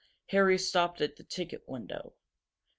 [0.29, 2.15] Harry stopped at the ticket window.